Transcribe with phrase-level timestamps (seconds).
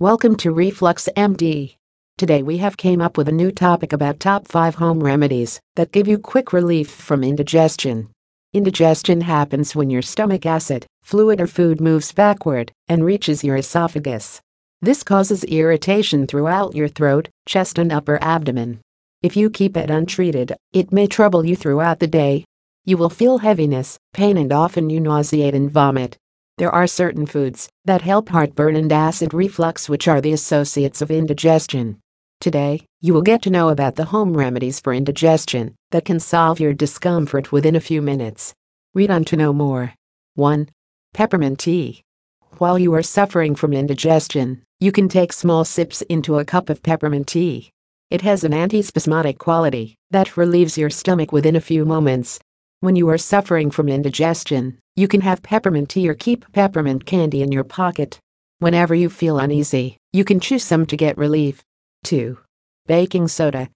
[0.00, 1.76] Welcome to Reflux MD.
[2.18, 5.92] Today we have came up with a new topic about top 5 home remedies that
[5.92, 8.10] give you quick relief from indigestion.
[8.52, 14.40] Indigestion happens when your stomach acid, fluid or food moves backward and reaches your esophagus.
[14.82, 18.80] This causes irritation throughout your throat, chest and upper abdomen.
[19.22, 22.44] If you keep it untreated, it may trouble you throughout the day.
[22.84, 26.16] You will feel heaviness, pain and often you nauseate and vomit.
[26.56, 31.10] There are certain foods that help heartburn and acid reflux, which are the associates of
[31.10, 31.98] indigestion.
[32.40, 36.60] Today, you will get to know about the home remedies for indigestion that can solve
[36.60, 38.54] your discomfort within a few minutes.
[38.94, 39.94] Read on to know more.
[40.36, 40.68] 1.
[41.12, 42.02] Peppermint tea.
[42.58, 46.84] While you are suffering from indigestion, you can take small sips into a cup of
[46.84, 47.70] peppermint tea.
[48.10, 52.38] It has an antispasmodic quality that relieves your stomach within a few moments.
[52.78, 57.42] When you are suffering from indigestion, you can have peppermint tea or keep peppermint candy
[57.42, 58.18] in your pocket.
[58.60, 61.62] Whenever you feel uneasy, you can chew some to get relief.
[62.04, 62.38] 2.
[62.86, 63.68] Baking soda.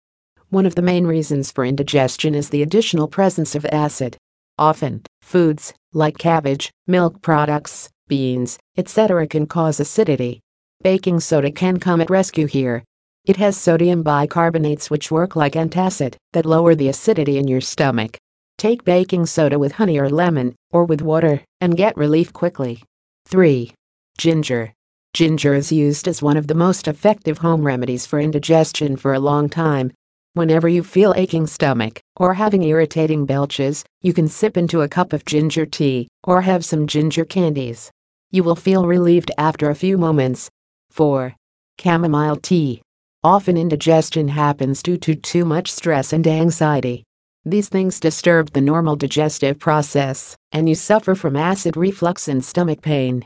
[0.50, 4.16] One of the main reasons for indigestion is the additional presence of acid.
[4.58, 10.41] Often, foods, like cabbage, milk products, beans, etc., can cause acidity.
[10.83, 12.84] Baking soda can come at rescue here.
[13.24, 18.16] It has sodium bicarbonates which work like antacid that lower the acidity in your stomach.
[18.59, 22.83] Take baking soda with honey or lemon, or with water, and get relief quickly.
[23.27, 23.73] 3.
[24.19, 24.75] Ginger.
[25.14, 29.20] Ginger is used as one of the most effective home remedies for indigestion for a
[29.20, 29.92] long time.
[30.34, 35.12] Whenever you feel aching stomach or having irritating belches, you can sip into a cup
[35.12, 37.92] of ginger tea or have some ginger candies.
[38.33, 40.51] You will feel relieved after a few moments.
[40.91, 41.33] 4.
[41.81, 42.83] Chamomile tea.
[43.23, 47.05] Often indigestion happens due to too much stress and anxiety.
[47.50, 52.82] These things disturb the normal digestive process, and you suffer from acid reflux and stomach
[52.82, 53.24] pain.